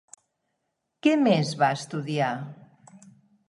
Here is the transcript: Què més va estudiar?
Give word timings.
Què 1.07 1.13
més 1.27 1.53
va 1.61 1.71
estudiar? 1.83 2.33